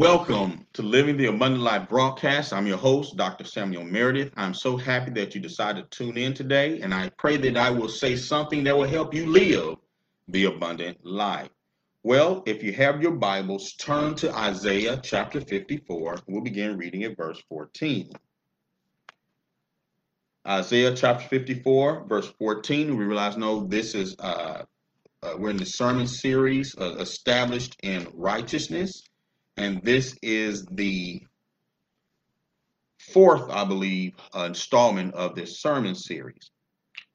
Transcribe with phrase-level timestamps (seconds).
[0.00, 2.54] Welcome to Living the Abundant Life broadcast.
[2.54, 3.44] I'm your host, Dr.
[3.44, 4.32] Samuel Meredith.
[4.34, 7.68] I'm so happy that you decided to tune in today, and I pray that I
[7.68, 9.76] will say something that will help you live
[10.26, 11.50] the abundant life.
[12.02, 16.20] Well, if you have your Bibles, turn to Isaiah chapter 54.
[16.26, 18.10] We'll begin reading at verse 14.
[20.48, 22.96] Isaiah chapter 54, verse 14.
[22.96, 24.62] We realize, no, this is, uh,
[25.22, 29.02] uh, we're in the sermon series uh, established in righteousness
[29.60, 31.22] and this is the
[32.98, 36.50] fourth, I believe, uh, installment of this sermon series.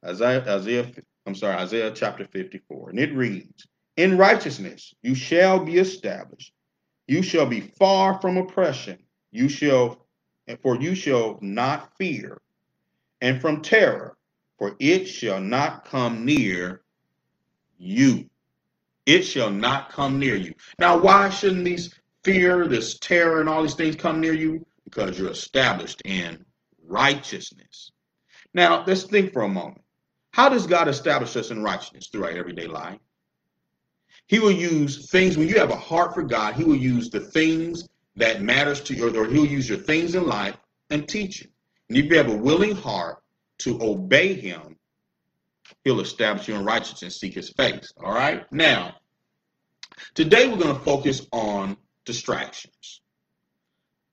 [0.04, 0.92] Isaiah, Isaiah,
[1.26, 6.52] I'm sorry, Isaiah chapter 54, and it reads, "In righteousness you shall be established;
[7.08, 8.98] you shall be far from oppression.
[9.32, 10.06] You shall,
[10.46, 12.40] and for you shall not fear,
[13.20, 14.16] and from terror,
[14.56, 16.82] for it shall not come near
[17.76, 18.30] you."
[19.04, 20.54] It shall not come near you.
[20.80, 21.94] Now, why shouldn't these
[22.26, 26.44] fear, this terror, and all these things come near you because you're established in
[26.84, 27.92] righteousness.
[28.52, 29.82] Now, let's think for a moment.
[30.32, 32.98] How does God establish us in righteousness through our everyday life?
[34.26, 37.20] He will use things when you have a heart for God, he will use the
[37.20, 40.56] things that matters to you, or he'll use your things in life
[40.90, 41.48] and teach you.
[41.88, 43.18] And if you have a willing heart
[43.58, 44.76] to obey him,
[45.84, 47.92] he'll establish you in righteousness and seek his face.
[48.02, 48.50] All right.
[48.50, 48.96] Now,
[50.14, 53.02] today we're going to focus on distractions.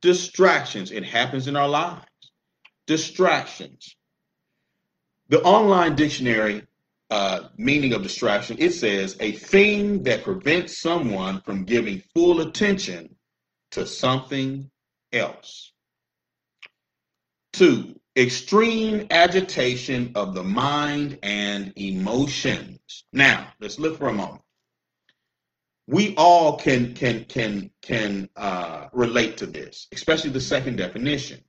[0.02, 0.92] Distractions.
[0.92, 2.06] It happens in our lives.
[2.88, 3.96] Distractions.
[5.30, 6.64] The online dictionary
[7.10, 13.16] uh, meaning of distraction, it says a thing that prevents someone from giving full attention
[13.72, 14.70] to something
[15.14, 15.72] else.
[17.54, 23.06] Two, extreme agitation of the mind and emotions.
[23.14, 24.43] Now, let's look for a moment
[25.88, 31.42] we all can can can can uh, relate to this, especially the second definition.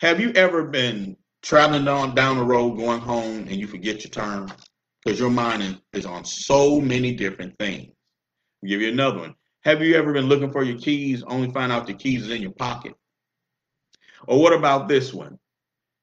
[0.00, 4.10] Have you ever been traveling down down the road going home and you forget your
[4.10, 4.50] turn
[5.04, 7.92] because your mind is on so many different things?
[8.62, 9.34] I'll give you another one.
[9.64, 12.42] Have you ever been looking for your keys, only find out the keys is in
[12.42, 12.94] your pocket?
[14.26, 15.38] Or what about this one?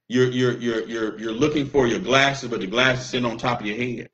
[0.08, 3.62] You're you're you're you're you're looking for your glasses, but the glasses sitting on top
[3.62, 4.10] of your head.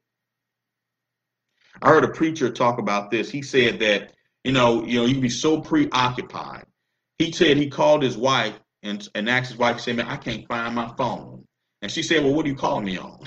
[1.81, 3.29] I heard a preacher talk about this.
[3.29, 6.65] He said that, you know, you know, you be so preoccupied.
[7.17, 10.47] He said he called his wife and, and asked his wife, say, man, I can't
[10.47, 11.43] find my phone.
[11.81, 13.19] And she said, well, what do you call me on?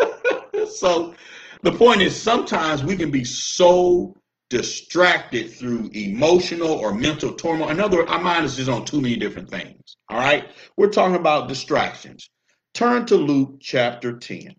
[0.74, 1.14] so
[1.62, 4.14] the point is sometimes we can be so
[4.50, 7.70] distracted through emotional or mental turmoil.
[7.70, 9.96] In other words, our mind is just on too many different things.
[10.08, 10.48] All right.
[10.76, 12.28] We're talking about distractions.
[12.74, 14.54] Turn to Luke chapter 10.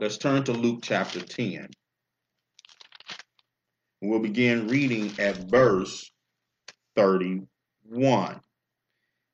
[0.00, 1.68] Let's turn to Luke chapter 10.
[4.00, 6.10] We'll begin reading at verse
[6.96, 8.40] 31.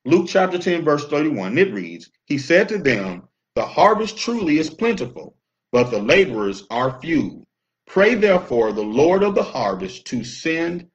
[0.05, 4.69] Luke chapter 10, verse 31, it reads, He said to them, The harvest truly is
[4.69, 5.37] plentiful,
[5.71, 7.47] but the laborers are few.
[7.87, 10.89] Pray therefore the Lord of the harvest to send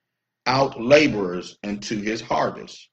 [0.48, 2.90] out laborers into his harvest.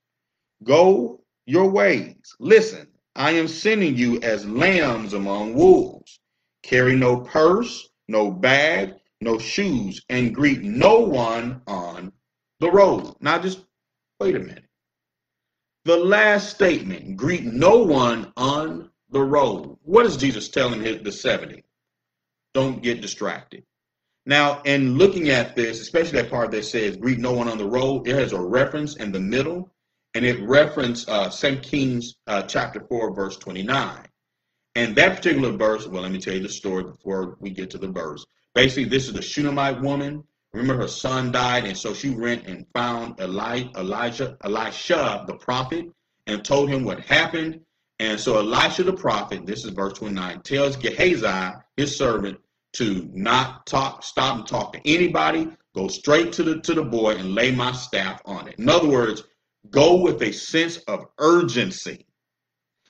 [0.63, 2.37] Go your ways.
[2.39, 6.18] Listen, I am sending you as lambs among wolves.
[6.63, 12.13] Carry no purse, no bag, no shoes, and greet no one on
[12.61, 13.15] the road.
[13.21, 13.65] Now, just
[14.21, 14.65] wait a minute.
[15.85, 19.77] The last statement greet no one on the road.
[19.83, 21.65] What is Jesus telling the 70?
[22.55, 23.65] Don't get distracted.
[24.27, 27.67] Now, in looking at this, especially that part that says greet no one on the
[27.67, 29.71] road, there has a reference in the middle,
[30.15, 34.08] and it references uh, 2 Kings uh, chapter 4, verse 29.
[34.79, 37.79] And that particular verse, well, let me tell you the story before we get to
[37.79, 38.25] the verse.
[38.55, 40.23] Basically, this is the Shunammite woman.
[40.53, 45.87] Remember, her son died, and so she went and found Eli- Elijah, Elisha, the prophet,
[46.29, 47.59] and told him what happened.
[47.99, 52.39] And so Elisha the prophet, this is verse 29, tells Gehazi, his servant,
[52.75, 57.17] to not talk, stop and talk to anybody, go straight to the to the boy
[57.17, 58.55] and lay my staff on it.
[58.61, 59.25] In other words,
[59.71, 62.07] go with a sense of urgency.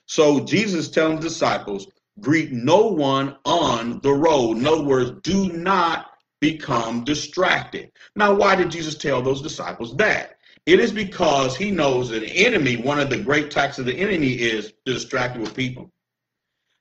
[0.08, 1.87] So Jesus telling disciples,
[2.20, 4.56] greet no one on the road.
[4.58, 6.06] In other words, do not
[6.40, 7.93] become distracted.
[8.16, 10.38] Now, why did Jesus tell those disciples that?
[10.66, 13.94] It is because he knows that the enemy, one of the great attacks of the
[13.94, 15.93] enemy is to distract with people.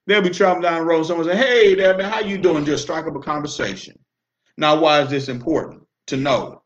[0.07, 2.65] They'll be traveling down the road, someone say, Hey there, man, how you doing?
[2.65, 3.99] Just strike up a conversation.
[4.57, 6.63] Now, why is this important to know?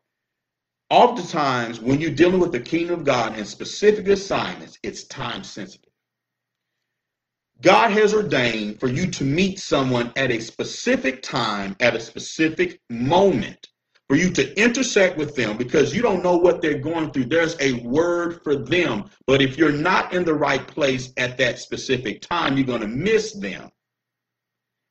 [0.90, 5.91] Oftentimes, when you're dealing with the kingdom of God and specific assignments, it's time sensitive.
[7.62, 12.80] God has ordained for you to meet someone at a specific time, at a specific
[12.90, 13.68] moment,
[14.08, 17.26] for you to intersect with them because you don't know what they're going through.
[17.26, 19.08] There's a word for them.
[19.28, 22.88] But if you're not in the right place at that specific time, you're going to
[22.88, 23.70] miss them.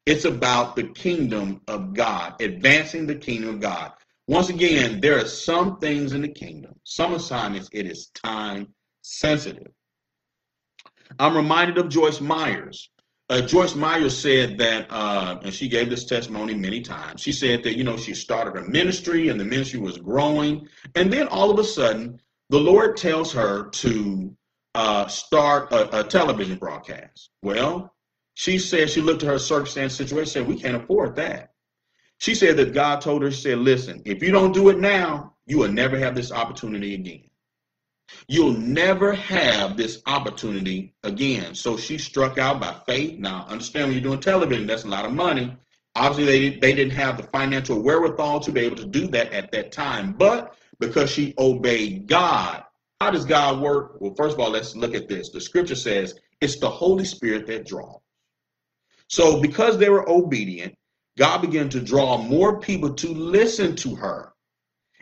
[0.06, 3.92] It's about the kingdom of God, advancing the kingdom of God.
[4.28, 9.72] Once again, there are some things in the kingdom, some assignments, it is time sensitive.
[11.20, 12.90] I'm reminded of Joyce Myers.
[13.30, 17.22] Uh, Joyce Myers said that, uh, and she gave this testimony many times.
[17.22, 20.68] She said that, you know, she started a ministry and the ministry was growing.
[20.96, 22.20] And then all of a sudden,
[22.50, 24.36] the Lord tells her to
[24.76, 27.30] uh, start a, a, television broadcast.
[27.42, 27.94] Well,
[28.34, 31.54] she said she looked at her circumstance situation said, We can't afford that.
[32.20, 35.36] She said that God told her, she said, Listen, if you don't do it now,
[35.46, 37.31] you will never have this opportunity again.
[38.28, 41.56] You'll never have this opportunity again.
[41.56, 43.20] So she struck out by faith.
[43.20, 45.56] Now, understand when you're doing television, that's a lot of money.
[45.96, 49.52] Obviously, they, they didn't have the financial wherewithal to be able to do that at
[49.52, 50.14] that time.
[50.14, 52.64] But because she obeyed God,
[53.02, 54.00] how does God work?
[54.00, 55.30] Well, first of all, let's look at this.
[55.30, 58.00] The scripture says it's the Holy Spirit that draws.
[59.08, 60.76] So, because they were obedient,
[61.18, 64.34] God began to draw more people to listen to her.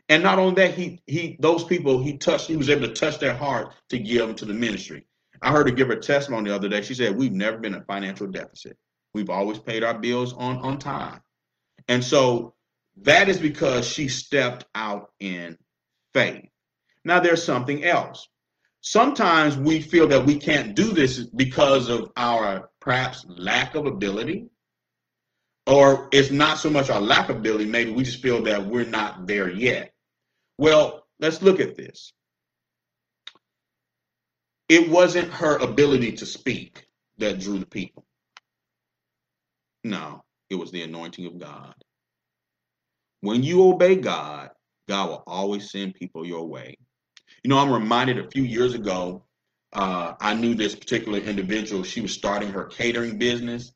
[0.10, 3.20] And not only that, he he those people he touched, he was able to touch
[3.20, 5.06] their heart to give them to the ministry.
[5.42, 6.82] I heard her give her testimony the other day.
[6.82, 8.78] She said, We've never been in financial deficit.
[9.14, 11.22] We've always paid our bills on, on time.
[11.88, 12.56] And so
[13.04, 15.58] that is because she stepped out in
[16.14, 16.46] faith.
[17.06, 18.28] Now there's something else.
[18.82, 24.48] Sometimes we feel that we can't do this because of our perhaps lack of ability,
[25.68, 28.86] or it's not so much our lack of ability, maybe we just feel that we're
[28.86, 29.94] not there yet.
[30.60, 32.12] Well, let's look at this.
[34.68, 36.86] It wasn't her ability to speak
[37.18, 38.04] that drew the people.
[39.86, 41.74] No, it was the anointing of God.
[43.22, 44.50] When you obey God,
[44.90, 46.76] God will always send people your way.
[47.44, 49.24] You know, I'm reminded a few years ago,
[49.72, 51.84] uh, I knew this particular individual.
[51.84, 53.72] She was starting her catering business,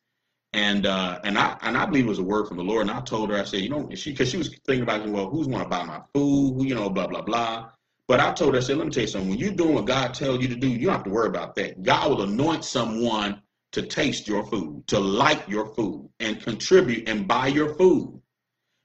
[0.54, 2.84] and uh, and I and I believe it was a word from the Lord.
[2.84, 5.30] And I told her, I said, you know, she because she was thinking about, well,
[5.30, 6.64] who's going to buy my food?
[6.68, 7.70] You know, blah blah blah.
[8.08, 9.30] But I told her, I said, let me tell you something.
[9.30, 11.56] When you're doing what God tells you to do, you don't have to worry about
[11.56, 11.82] that.
[11.84, 13.42] God will anoint someone
[13.72, 18.22] to taste your food, to like your food, and contribute and buy your food.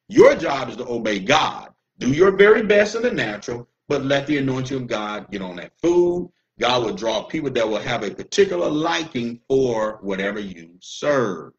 [0.09, 1.71] Your job is to obey God.
[1.99, 5.57] Do your very best in the natural, but let the anointing of God get on
[5.57, 6.31] that food.
[6.59, 11.53] God will draw people that will have a particular liking for whatever you serve.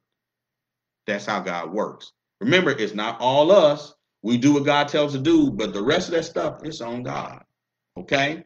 [1.10, 2.14] That's how God works.
[2.40, 3.94] Remember, it's not all us.
[4.22, 6.82] We do what God tells us to do, but the rest of that stuff is
[6.82, 7.44] on God.
[7.98, 8.44] Okay?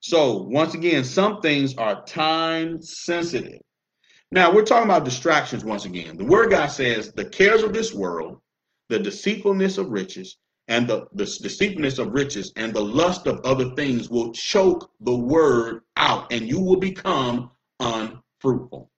[0.00, 3.60] So, once again, some things are time sensitive.
[4.30, 6.16] Now, we're talking about distractions once again.
[6.16, 8.40] The word God says the cares of this world,
[8.88, 10.36] the deceitfulness of riches,
[10.68, 15.14] and the, the deceitfulness of riches and the lust of other things will choke the
[15.14, 18.90] word out, and you will become unfruitful.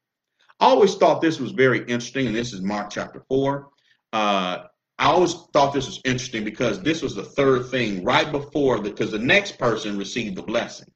[0.60, 3.68] I always thought this was very interesting, and this is Mark chapter 4.
[4.12, 4.58] Uh,
[4.98, 9.12] I always thought this was interesting because this was the third thing right before, because
[9.12, 10.88] the next person received the blessing.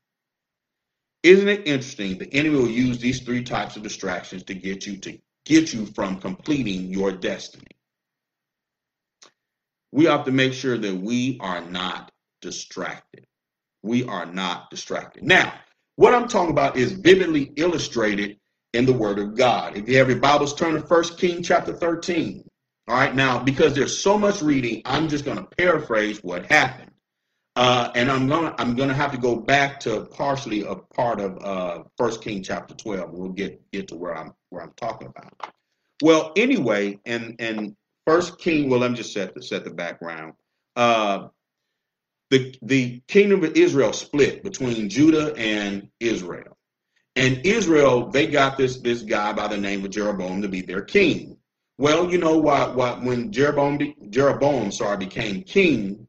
[1.22, 2.18] Isn't it interesting?
[2.18, 5.86] The enemy will use these three types of distractions to get you to get you
[5.86, 7.66] from completing your destiny.
[9.92, 12.10] We have to make sure that we are not
[12.40, 13.26] distracted.
[13.82, 15.22] We are not distracted.
[15.22, 15.52] Now,
[15.96, 18.38] what I'm talking about is vividly illustrated
[18.72, 19.76] in the Word of God.
[19.76, 22.44] If you have your Bibles, turn to First King chapter 13.
[22.88, 26.90] All right, now because there's so much reading, I'm just going to paraphrase what happened,
[27.54, 31.38] uh, and I'm gonna I'm gonna have to go back to partially a part of
[31.44, 33.10] uh, First King chapter 12.
[33.12, 35.54] We'll get get to where I'm where I'm talking about.
[36.02, 37.76] Well, anyway, and and
[38.06, 38.68] First King.
[38.68, 40.32] Well, let me just set the set the background.
[40.74, 41.28] Uh,
[42.30, 46.56] the the kingdom of Israel split between Judah and Israel.
[47.14, 50.82] And Israel, they got this this guy by the name of Jeroboam to be their
[50.82, 51.36] king.
[51.78, 52.74] Well, you know what?
[52.74, 53.78] What when Jeroboam
[54.10, 56.08] Jeroboam sorry became king,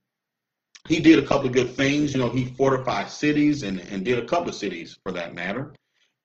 [0.88, 2.14] he did a couple of good things.
[2.14, 5.74] You know, he fortified cities and and did a couple of cities for that matter.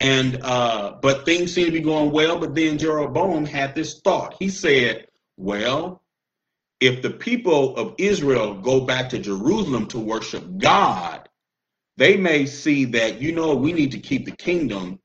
[0.01, 2.39] And uh, but things seemed to be going well.
[2.39, 4.37] But then Jeroboam had this thought.
[4.39, 6.03] He said, "Well,
[6.81, 11.18] if the people of Israel go back to Jerusalem to worship God,
[11.99, 15.01] they may see that you know we need to keep the kingdom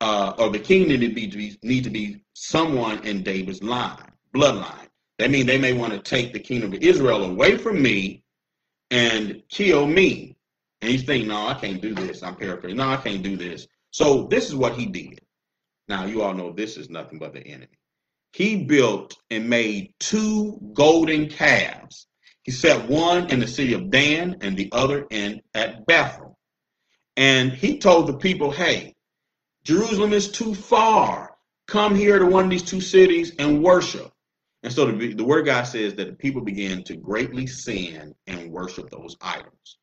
[0.00, 4.10] uh, or the kingdom to be, to be need to be someone in David's line
[4.34, 4.88] bloodline.
[5.18, 8.24] That means they may want to take the kingdom of Israel away from me
[8.90, 10.36] and kill me.
[10.80, 12.22] And he's thinking, no, I can't do this.
[12.22, 12.78] I'm paraphrasing.
[12.78, 13.68] No, I can't do this.
[13.90, 15.20] So this is what he did.
[15.88, 17.78] Now you all know this is nothing but the enemy.
[18.32, 22.08] He built and made two golden calves
[22.44, 26.38] He set one in the city of Dan and the other in at Bethel.
[27.16, 28.94] And he told the people, hey,
[29.64, 31.34] Jerusalem is too far.
[31.66, 34.12] Come here to one of these two cities and worship.
[34.62, 38.50] And so the, the word God says that the people began to greatly sin and
[38.50, 39.78] worship those idols.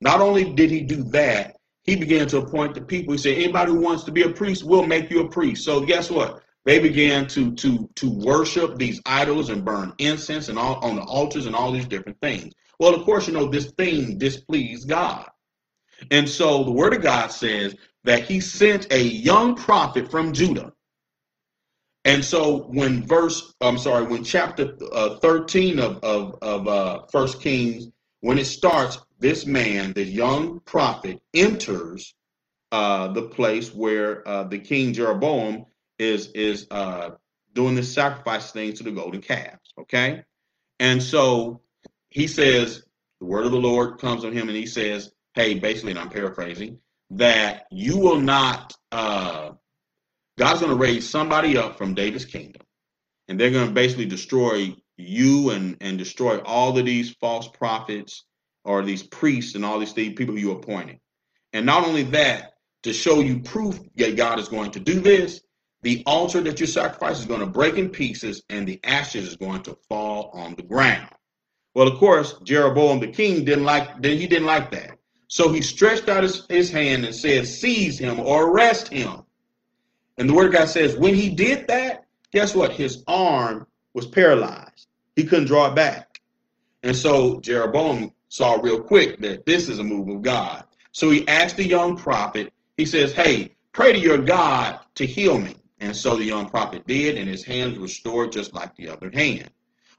[0.00, 3.12] Not only did he do that, he began to appoint the people.
[3.12, 5.64] He said, anybody who wants to be a priest, we'll make you a priest.
[5.64, 6.42] So guess what?
[6.64, 11.02] They began to to to worship these idols and burn incense and all on the
[11.02, 12.52] altars and all these different things.
[12.78, 15.28] Well, of course, you know this thing displeased God.
[16.10, 20.72] And so the word of God says that he sent a young prophet from Judah.
[22.04, 27.42] And so when verse, I'm sorry, when chapter uh, 13 of, of, of uh, First
[27.42, 27.88] Kings,
[28.20, 32.14] when it starts, this man, the young prophet, enters
[32.72, 35.66] uh, the place where uh, the king Jeroboam
[36.00, 37.10] is is uh,
[37.54, 39.72] doing this sacrifice thing to the golden calves.
[39.78, 40.24] Okay,
[40.78, 41.60] and so
[42.08, 42.82] he says
[43.20, 46.10] the word of the Lord comes on him, and he says, "Hey, basically, and I'm
[46.10, 46.78] paraphrasing,
[47.10, 48.74] that you will not.
[48.90, 49.50] Uh,
[50.38, 52.62] God's going to raise somebody up from David's kingdom,
[53.28, 58.24] and they're going to basically destroy you and and destroy all of these false prophets
[58.64, 60.98] or these priests and all these people you appointed.
[61.52, 62.54] And not only that,
[62.84, 65.40] to show you proof that God is going to do this,
[65.82, 69.36] the altar that you sacrifice is going to break in pieces and the ashes is
[69.36, 71.08] going to fall on the ground.
[71.74, 74.98] Well, of course, Jeroboam the king didn't like he didn't like that.
[75.28, 79.22] So he stretched out his, his hand and said, seize him or arrest him.
[80.18, 82.72] And the word of God says, when he did that, guess what?
[82.72, 84.88] His arm was paralyzed.
[85.14, 86.20] He couldn't draw it back.
[86.82, 90.64] And so Jeroboam saw real quick that this is a move of God.
[90.92, 95.38] So he asked the young prophet, he says, Hey, pray to your God to heal
[95.38, 95.54] me.
[95.80, 99.10] And so the young prophet did, and his hands were restored just like the other
[99.12, 99.50] hand.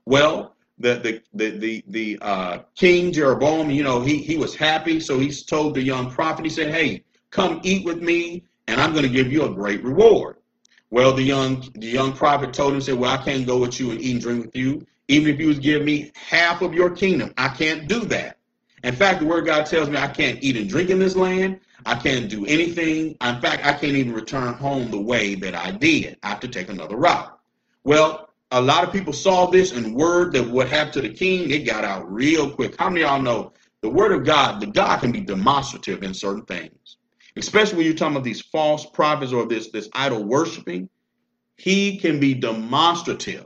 [0.06, 5.00] Well, the the the the, the uh, king Jeroboam, you know, he he was happy,
[5.00, 8.92] so he told the young prophet, he said, "Hey, come eat with me, and I'm
[8.92, 10.38] going to give you a great reward."
[10.92, 13.92] Well, the young the young prophet told him, said, "Well, I can't go with you
[13.92, 14.86] and eat and drink with you.
[15.08, 18.38] Even if you was give me half of your kingdom, I can't do that.
[18.84, 21.60] In fact, the word God tells me I can't eat and drink in this land.
[21.86, 23.18] I can't do anything.
[23.22, 26.18] In fact, I can't even return home the way that I did.
[26.24, 27.38] I have to take another route.
[27.84, 31.52] Well, a lot of people saw this and word that what happened to the king,
[31.52, 32.76] it got out real quick.
[32.78, 36.14] How many of y'all know the word of God, the God can be demonstrative in
[36.14, 36.98] certain things,
[37.36, 40.90] especially when you're talking about these false prophets or this, this idol worshiping.
[41.58, 43.46] He can be demonstrative.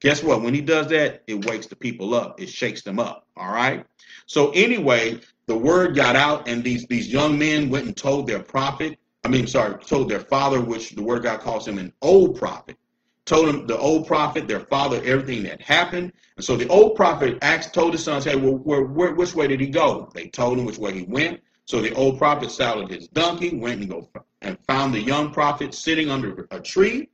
[0.00, 0.42] Guess what?
[0.42, 2.40] When he does that, it wakes the people up.
[2.40, 3.26] It shakes them up.
[3.36, 3.84] All right.
[4.26, 8.38] So anyway, the word got out, and these these young men went and told their
[8.38, 8.98] prophet.
[9.24, 12.76] I mean, sorry, told their father, which the word God calls him an old prophet.
[13.24, 16.12] Told him the old prophet, their father, everything that happened.
[16.36, 19.48] And so the old prophet asked, told his sons, "Hey, well, where, where, which way
[19.48, 21.40] did he go?" They told him which way he went.
[21.64, 24.08] So the old prophet saddled his donkey, went and go
[24.42, 27.08] and found the young prophet sitting under a tree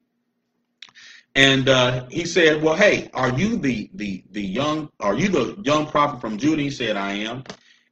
[1.37, 4.89] and uh, he said, "Well, hey, are you the the the young?
[5.01, 7.43] Are you the young prophet from Judah?" He said, "I am."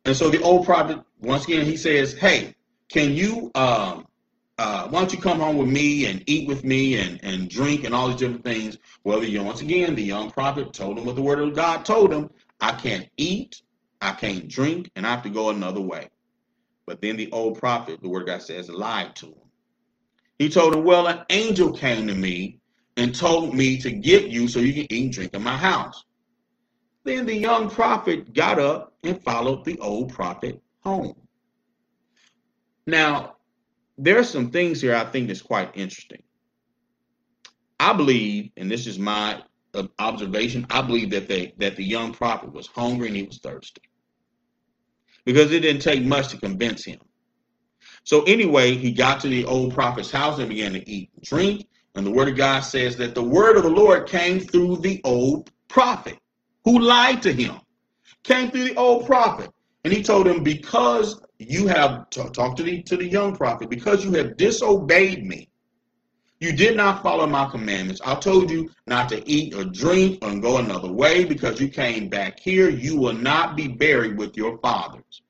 [0.04, 2.54] And so the old prophet once again he says, "Hey,
[2.88, 3.50] can you?
[3.54, 4.06] Um,
[4.58, 7.84] uh, why don't you come home with me and eat with me and and drink
[7.84, 11.16] and all these different things?" Well, the, once again, the young prophet told him what
[11.16, 12.30] the word of God told him:
[12.60, 13.62] "I can't eat,
[14.00, 16.08] I can't drink, and I have to go another way."
[16.86, 19.50] But then the old prophet, the word of God says, lied to him.
[20.38, 22.58] He told him, "Well, an angel came to me."
[22.96, 26.04] and told me to get you so you can eat and drink in my house.
[27.04, 31.16] Then the young prophet got up and followed the old prophet home.
[32.86, 33.36] Now,
[33.98, 36.22] there are some things here I think that's quite interesting.
[37.78, 39.42] I believe, and this is my
[39.98, 43.82] observation, I believe that they that the young prophet was hungry and he was thirsty.
[45.24, 47.00] Because it didn't take much to convince him.
[48.04, 51.66] So anyway, he got to the old prophet's house and began to eat and drink.
[51.94, 55.00] And the word of God says that the word of the Lord came through the
[55.04, 56.18] old prophet
[56.64, 57.56] who lied to him.
[58.24, 59.50] Came through the old prophet.
[59.84, 64.04] And he told him, because you have talked to the to the young prophet, because
[64.04, 65.48] you have disobeyed me,
[66.38, 68.00] you did not follow my commandments.
[68.04, 72.08] I told you not to eat or drink or go another way because you came
[72.08, 72.68] back here.
[72.68, 75.22] You will not be buried with your fathers.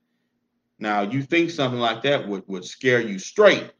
[0.79, 3.71] Now, you think something like that would, would scare you straight.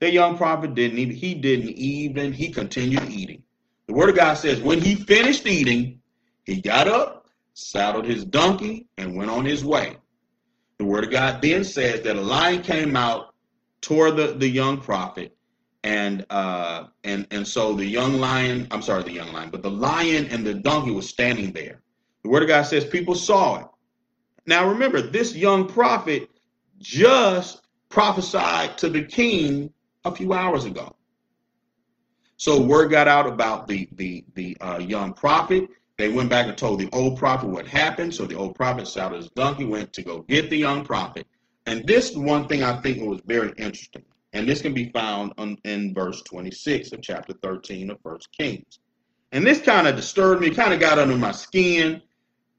[0.00, 3.42] The young prophet didn't even, he didn't even, he continued eating.
[3.88, 5.97] The word of God says, when he finished eating,
[6.48, 9.98] he got up, saddled his donkey, and went on his way.
[10.78, 13.34] The word of God then says that a lion came out
[13.82, 15.36] toward the, the young prophet,
[15.84, 19.70] and uh, and and so the young lion, I'm sorry, the young lion, but the
[19.70, 21.82] lion and the donkey was standing there.
[22.22, 23.66] The word of God says people saw it.
[24.46, 26.30] Now remember, this young prophet
[26.78, 29.70] just prophesied to the king
[30.06, 30.96] a few hours ago.
[32.38, 35.68] So word got out about the the the uh, young prophet.
[35.98, 38.14] They went back and told the old prophet what happened.
[38.14, 41.26] So the old prophet saddled his donkey, went to go get the young prophet.
[41.66, 45.58] And this one thing I think was very interesting, and this can be found on,
[45.64, 48.78] in verse 26 of chapter 13 of First Kings.
[49.32, 52.00] And this kind of disturbed me, kind of got under my skin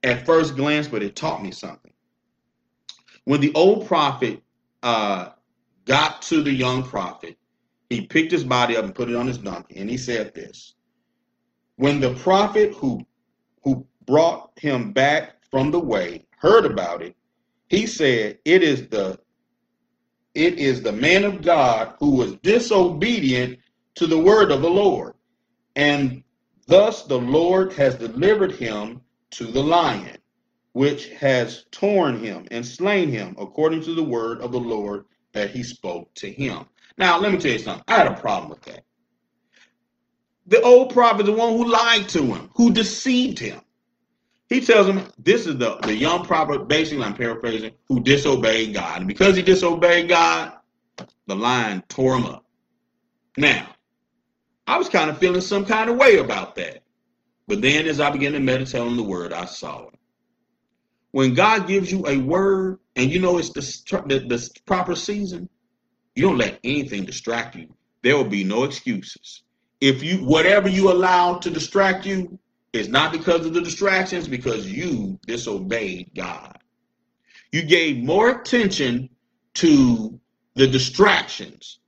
[0.03, 1.93] at first glance, but it taught me something.
[3.25, 4.43] When the old prophet
[4.84, 5.29] uh,
[5.86, 7.38] got to the young prophet,
[7.89, 10.75] he picked his body up and put it on his donkey, and he said this
[11.77, 13.05] When the prophet who,
[13.63, 17.15] who brought him back from the way heard about it,
[17.67, 19.19] he said, It is the
[20.33, 23.59] it is the man of God who was disobedient
[23.95, 25.15] to the word of the Lord.
[25.75, 26.23] And
[26.67, 29.01] thus the Lord has delivered him
[29.31, 30.17] to the lion,
[30.73, 35.51] which has torn him and slain him according to the word of the Lord that
[35.51, 36.65] he spoke to him.
[36.97, 37.83] Now, let me tell you something.
[37.87, 38.83] I had a problem with that.
[40.49, 43.61] The old prophet, the one who lied to him, who deceived him.
[44.49, 48.97] He tells him this is the, the young prophet, basically, I'm paraphrasing, who disobeyed God.
[48.97, 50.53] And because he disobeyed God,
[51.27, 52.45] the lion tore him up.
[53.37, 53.75] Now,
[54.65, 56.81] I was kind of feeling some kind of way about that.
[57.47, 59.93] But then as I began to meditate on the word, I saw it.
[61.11, 65.47] When God gives you a word and you know it's the, the, the proper season,
[66.15, 67.67] you don't let anything distract you.
[68.01, 69.43] There will be no excuses.
[69.81, 72.38] If you whatever you allow to distract you
[72.74, 76.57] is not because of the distractions, because you disobeyed God.
[77.51, 79.09] You gave more attention
[79.55, 80.19] to
[80.55, 81.79] the distractions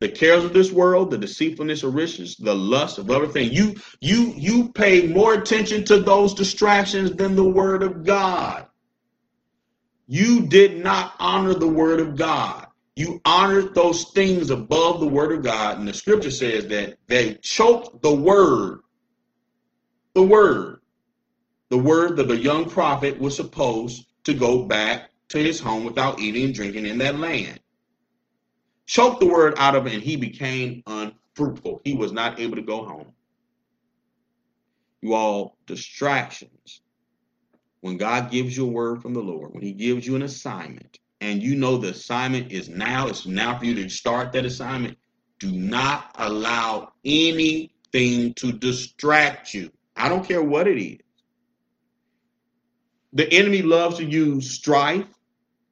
[0.00, 3.52] the cares of this world, the deceitfulness of riches, the lust of other things.
[3.52, 8.66] You you you pay more attention to those distractions than the word of God.
[10.06, 12.59] You did not honor the word of God.
[12.96, 15.78] You honored those things above the word of God.
[15.78, 18.80] And the scripture says that they choked the word.
[20.14, 20.80] The word.
[21.70, 26.20] The word that the young prophet was supposed to go back to his home without
[26.20, 27.60] eating and drinking in that land
[28.90, 31.80] choked the word out of him, and he became unfruitful.
[31.84, 33.12] He was not able to go home.
[35.00, 36.82] You all, distractions.
[37.82, 40.98] When God gives you a word from the Lord, when He gives you an assignment,
[41.20, 44.96] and you know the assignment is now, it's now for you to start that assignment,
[45.38, 49.70] do not allow anything to distract you.
[49.96, 50.98] I don't care what it is.
[53.12, 55.06] The enemy loves to use strife.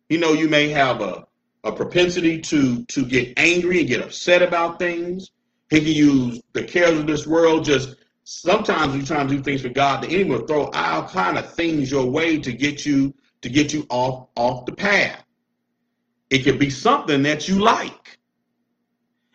[0.08, 1.26] You know, you may have a
[1.64, 5.30] a propensity to to get angry and get upset about things.
[5.70, 7.64] He can use the cares of this world.
[7.64, 10.02] Just sometimes we try to do things for God.
[10.02, 13.72] The enemy will throw all kind of things your way to get you to get
[13.72, 15.22] you off off the path.
[16.30, 18.18] It could be something that you like.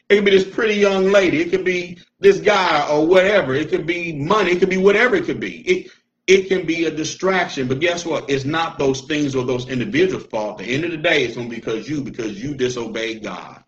[0.09, 1.41] It could be this pretty young lady.
[1.41, 3.55] It could be this guy or whatever.
[3.55, 4.51] It could be money.
[4.51, 5.61] It could be whatever it could be.
[5.61, 5.91] It
[6.27, 7.67] it can be a distraction.
[7.67, 8.29] But guess what?
[8.29, 10.61] It's not those things or those individuals' fault.
[10.61, 13.23] At the end of the day, it's going to be because you, because you disobeyed
[13.23, 13.63] God.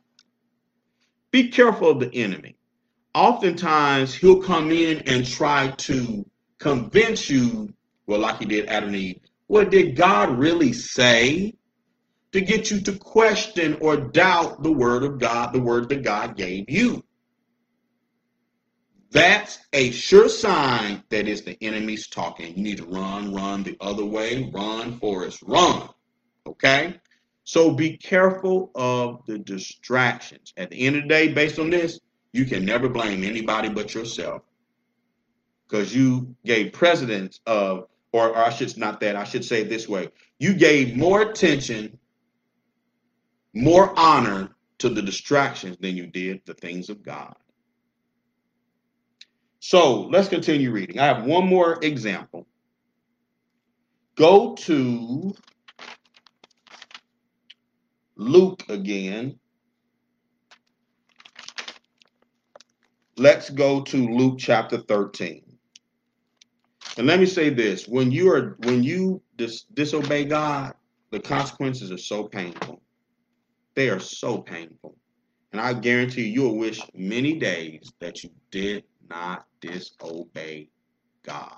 [1.32, 2.56] Be careful of the enemy.
[3.14, 6.26] Oftentimes, he'll come in and try to
[6.60, 7.74] convince you,
[8.08, 11.54] well, like he did Adam and Eve, what did God really say?
[12.36, 16.36] To get you to question or doubt the word of God, the word that God
[16.36, 17.02] gave you.
[19.10, 22.58] That's a sure sign that is the enemy's talking.
[22.58, 25.88] You need to run, run the other way, run, Forrest, run.
[26.46, 27.00] Okay?
[27.46, 30.54] So be careful of the distractions.
[30.58, 32.02] At the end of the day, based on this,
[32.34, 34.42] you can never blame anybody but yourself.
[35.70, 39.70] Because you gave precedence of, or, or I should not that, I should say it
[39.70, 40.10] this way.
[40.38, 41.98] You gave more attention,
[43.56, 47.36] more honor to the distractions than you did the things of God.
[49.60, 51.00] So let's continue reading.
[51.00, 52.48] I have one more example.
[54.18, 55.34] Go to
[58.18, 59.40] Luke again.
[63.18, 65.44] Let's go to Luke chapter 13.
[66.98, 70.74] And let me say this, when you are when you dis- disobey God,
[71.12, 72.82] the consequences are so painful.
[73.76, 74.96] They are so painful.
[75.52, 80.70] And I guarantee you will wish many days that you did not disobey
[81.24, 81.58] God.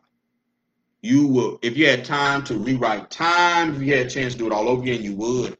[1.02, 4.40] You will, if you had time to rewrite time, if you had a chance to
[4.40, 5.58] do it all over again, you would,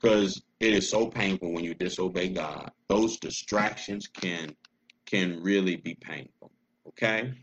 [0.00, 2.70] because it is so painful when you disobey God.
[2.88, 4.54] Those distractions can
[5.06, 6.50] can really be painful.
[6.88, 7.34] Okay.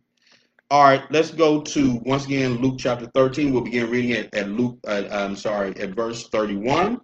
[0.72, 3.52] All right, let's go to once again Luke chapter 13.
[3.52, 7.02] We'll begin reading it at Luke, uh, I'm sorry, at verse 31.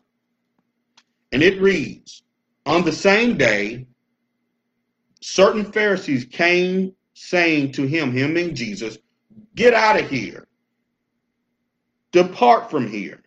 [1.36, 2.24] And it reads
[2.66, 3.88] On the same day,
[5.20, 8.98] certain Pharisees came saying to him, him being Jesus,
[9.54, 10.48] Get out of here,
[12.14, 13.22] depart from here,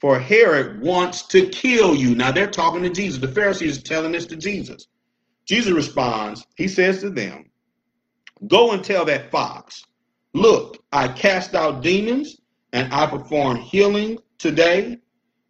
[0.00, 2.14] for Herod wants to kill you.
[2.14, 3.20] Now they're talking to Jesus.
[3.20, 4.86] The Pharisees are telling this to Jesus.
[5.44, 7.50] Jesus responds, He says to them,
[8.46, 9.84] Go and tell that fox,
[10.32, 12.36] Look, I cast out demons
[12.72, 14.98] and I perform healing today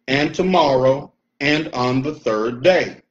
[0.07, 1.12] and tomorrow
[1.43, 3.01] and on the third day.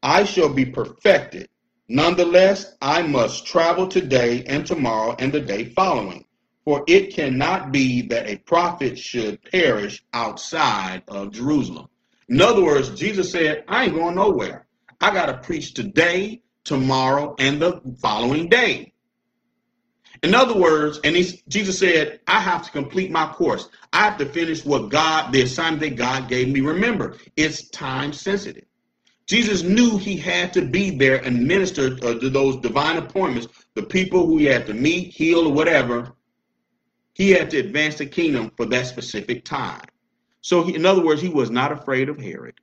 [0.00, 1.48] I shall be perfected.
[1.88, 6.24] Nonetheless, I must travel today and tomorrow and the day following.
[6.64, 11.88] For it cannot be that a prophet should perish outside of Jerusalem.
[12.28, 14.66] In other words, Jesus said, I ain't going nowhere.
[15.00, 18.92] I got to preach today, tomorrow, and the following day.
[20.22, 21.16] In other words, and
[21.48, 23.70] Jesus said, I have to complete my course.
[23.92, 26.60] I have to finish what God, the assignment that God gave me.
[26.60, 28.64] Remember, it's time sensitive.
[29.28, 33.82] Jesus knew he had to be there and minister uh, to those divine appointments, the
[33.82, 36.12] people who he had to meet, heal, or whatever.
[37.14, 39.82] He had to advance the kingdom for that specific time.
[40.42, 42.54] So, he, in other words, he was not afraid of Herod.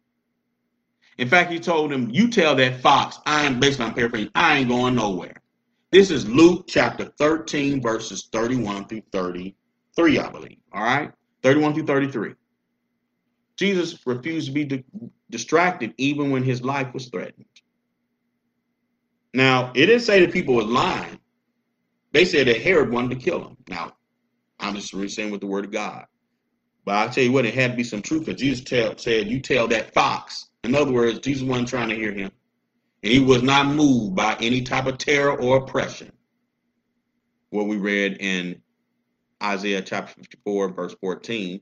[1.18, 4.60] In fact, he told him, You tell that fox, I am basically, I'm paraphrasing, I
[4.60, 5.36] ain't going nowhere.
[5.92, 10.58] This is Luke chapter 13, verses 31 through 33, I believe.
[10.74, 11.12] All right?
[11.44, 12.34] 31 through 33.
[13.58, 14.84] Jesus refused to be di-
[15.30, 17.46] distracted even when his life was threatened.
[19.34, 21.20] Now, it didn't say that people were lying.
[22.12, 23.58] They said that Herod wanted to kill him.
[23.70, 23.94] Now,
[24.60, 26.06] I'm just saying with the word of God.
[26.84, 29.28] But I'll tell you what, it had to be some truth because Jesus tell, said,
[29.28, 30.50] You tell that fox.
[30.64, 32.32] In other words, Jesus wasn't trying to hear him.
[33.08, 36.12] He was not moved by any type of terror or oppression.
[37.50, 38.62] What we read in
[39.42, 41.62] Isaiah chapter 54, verse 14,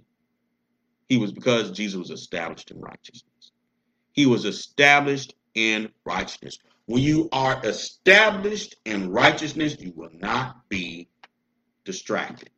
[1.07, 3.51] he was because Jesus was established in righteousness.
[4.13, 6.57] He was established in righteousness.
[6.87, 11.09] When you are established in righteousness, you will not be
[11.83, 12.49] distracted.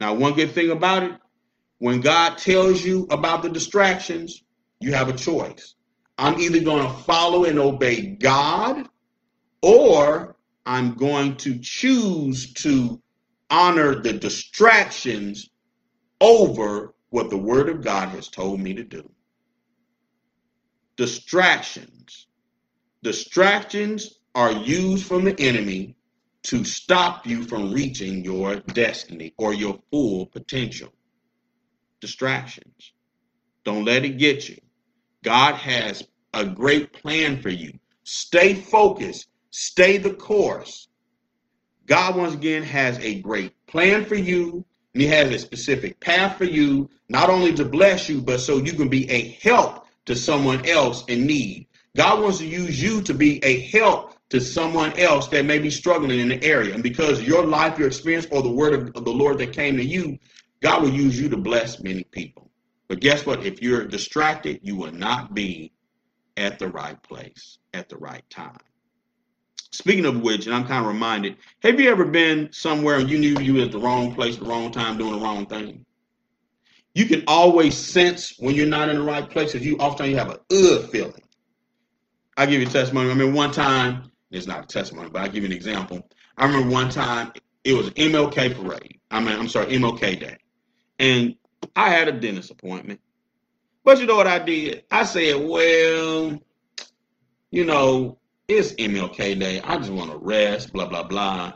[0.00, 1.12] Now, one good thing about it,
[1.78, 4.42] when God tells you about the distractions,
[4.80, 5.74] you have a choice.
[6.18, 8.88] I'm either going to follow and obey God
[9.62, 13.00] or I'm going to choose to
[13.50, 15.50] honor the distractions
[16.20, 19.08] over what the Word of God has told me to do.
[20.96, 22.26] Distractions.
[23.02, 25.96] Distractions are used from the enemy
[26.44, 30.92] to stop you from reaching your destiny or your full potential.
[32.00, 32.92] Distractions.
[33.64, 34.58] Don't let it get you.
[35.24, 36.02] God has
[36.34, 37.72] a great plan for you.
[38.04, 40.88] Stay focused, stay the course.
[41.86, 46.36] God, once again, has a great plan for you, and He has a specific path
[46.36, 50.14] for you, not only to bless you, but so you can be a help to
[50.14, 51.66] someone else in need.
[51.96, 55.70] God wants to use you to be a help to someone else that may be
[55.70, 56.74] struggling in the area.
[56.74, 59.84] And because your life, your experience, or the word of the Lord that came to
[59.84, 60.18] you,
[60.60, 62.43] God will use you to bless many people.
[62.88, 63.44] But guess what?
[63.44, 65.72] If you're distracted, you will not be
[66.36, 68.58] at the right place at the right time.
[69.70, 73.18] Speaking of which, and I'm kind of reminded, have you ever been somewhere and you
[73.18, 75.84] knew you were at the wrong place, the wrong time, doing the wrong thing?
[76.94, 80.16] You can always sense when you're not in the right place because you often you
[80.16, 81.22] have a ugh feeling.
[82.36, 83.10] I'll give you a testimony.
[83.10, 86.08] I mean, one time, it's not a testimony, but I'll give you an example.
[86.36, 87.32] I remember one time
[87.64, 89.00] it was MLK parade.
[89.10, 90.36] I mean, I'm sorry, MLK day.
[91.00, 91.34] And
[91.76, 93.00] I had a dentist appointment.
[93.84, 94.84] But you know what I did?
[94.90, 96.40] I said, well,
[97.50, 99.60] you know, it's MLK Day.
[99.60, 101.54] I just want to rest, blah, blah, blah.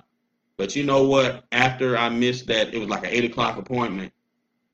[0.56, 1.44] But you know what?
[1.52, 4.12] After I missed that, it was like an 8 o'clock appointment.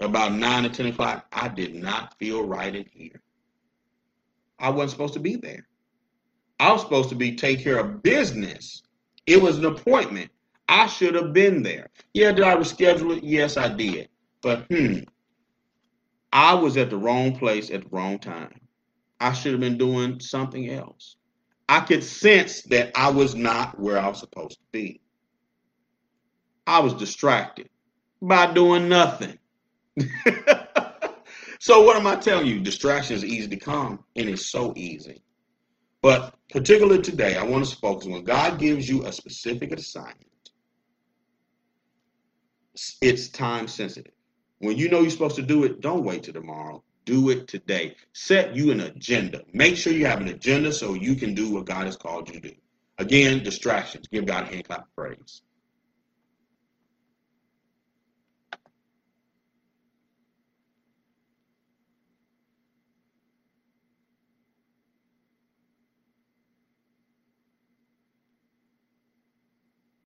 [0.01, 3.23] About 9 or 10 o'clock, I did not feel right in here.
[4.59, 5.69] I wasn't supposed to be there.
[6.59, 8.83] I was supposed to be take care of business.
[9.27, 10.31] It was an appointment.
[10.69, 11.91] I should have been there.
[12.15, 13.25] Yeah, did I reschedule it?
[13.25, 14.09] Yes, I did.
[14.41, 15.01] But hmm,
[16.35, 18.61] I was at the wrong place at the wrong time.
[19.21, 21.17] I should have been doing something else.
[21.69, 25.01] I could sense that I was not where I was supposed to be.
[26.67, 27.69] I was distracted
[28.21, 29.39] by doing nothing.
[31.61, 32.61] so, what am I telling you?
[32.61, 35.23] Distraction is easy to come, and it's so easy.
[36.03, 40.19] But particularly today, I want to focus when God gives you a specific assignment,
[43.01, 44.13] it's time sensitive.
[44.59, 46.83] When you know you're supposed to do it, don't wait till tomorrow.
[47.05, 47.97] Do it today.
[48.13, 49.43] Set you an agenda.
[49.53, 52.41] Make sure you have an agenda so you can do what God has called you
[52.41, 52.55] to do.
[52.99, 54.07] Again, distractions.
[54.09, 55.43] Give God a hand clap of praise.